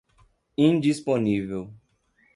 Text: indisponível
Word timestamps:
indisponível 0.57 1.69